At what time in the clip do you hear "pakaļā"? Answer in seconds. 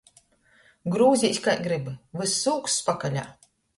2.89-3.29